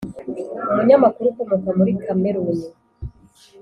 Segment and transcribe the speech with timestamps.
[0.69, 2.65] umunyamakuru ukomoka muri kameruni,